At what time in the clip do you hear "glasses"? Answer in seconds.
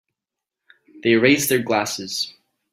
1.61-2.33